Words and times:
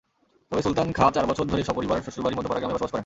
তবে 0.51 0.61
সুলতান 0.61 0.87
খাঁ 0.91 1.09
চার 1.11 1.25
বছর 1.25 1.45
ধরে 1.45 1.61
সপরিবার 1.63 2.03
শ্বশুরবাড়ি 2.05 2.35
মধ্যপাড়া 2.37 2.59
গ্রামে 2.59 2.75
বসবাস 2.75 2.91
করেন। 2.91 2.99